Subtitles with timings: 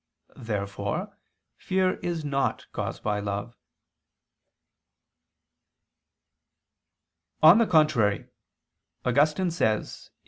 [0.37, 1.15] Therefore
[1.57, 3.55] fear is not caused by love.
[7.43, 8.25] On the contrary,
[9.05, 10.11] Augustine says (QQ.